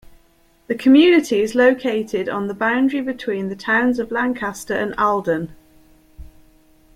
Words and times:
The 0.65 0.73
community 0.73 1.41
is 1.41 1.53
located 1.53 2.27
on 2.27 2.47
the 2.47 2.55
boundary 2.55 3.01
between 3.01 3.49
the 3.49 3.55
towns 3.55 3.99
of 3.99 4.09
Lancaster 4.09 4.73
and 4.73 4.95
Alden. 4.95 5.55